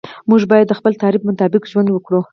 موږ 0.29 0.41
باید 0.51 0.65
د 0.69 0.73
خپل 0.79 0.93
تعریف 1.01 1.21
مطابق 1.29 1.63
ژوند 1.71 1.89
وکړو. 1.91 2.19